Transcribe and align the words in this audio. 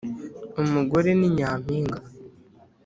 Umugore 0.61 1.09
ni 1.19 1.27
nyampiga. 1.35 1.97